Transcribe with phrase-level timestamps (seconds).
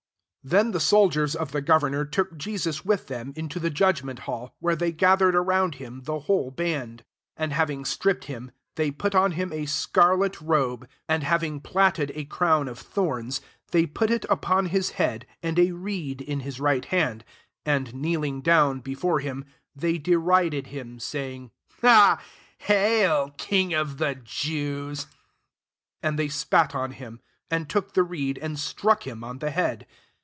[0.43, 4.55] 27 Then the soldiers of the governor took Jesus with them into the judgment hall,
[4.57, 7.03] where they gathered around him the whole band.
[7.37, 10.79] 28 And having stripped him, they put on him a scarlet robe.
[11.05, 15.59] 29 and having platted a crown of thorns, they put it upon his head, and
[15.59, 17.23] a reed in his rig^t hand:
[17.63, 19.45] and kneeling down, before him,
[19.75, 22.17] they derided him, saying/^Hail,
[23.37, 25.03] King of the Jews."
[26.01, 27.21] 30 And they spat on him;
[27.51, 29.85] and took die reed, and struck him on the head.